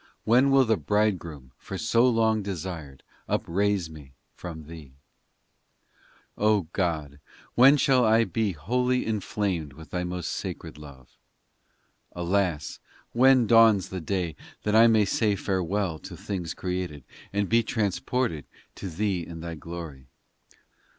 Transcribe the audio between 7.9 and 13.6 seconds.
I be Wholly inflamed with Thy most sacred love? Alas, when